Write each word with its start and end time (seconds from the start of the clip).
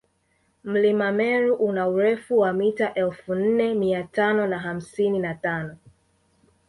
mlima 0.63 1.09
meru 1.17 1.53
una 1.55 1.83
urefu 1.87 2.37
wa 2.39 2.53
mita 2.53 2.93
elfu 2.93 3.33
nne 3.35 3.73
miatano 3.73 4.47
na 4.47 4.59
hamsini 4.59 5.19
na 5.19 5.33
tano 5.35 5.77